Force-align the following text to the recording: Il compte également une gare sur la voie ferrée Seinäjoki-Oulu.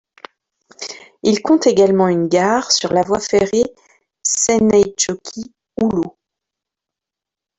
Il 1.21 1.43
compte 1.43 1.67
également 1.67 2.07
une 2.07 2.27
gare 2.27 2.71
sur 2.71 2.91
la 2.91 3.03
voie 3.03 3.19
ferrée 3.19 3.65
Seinäjoki-Oulu. 4.23 6.07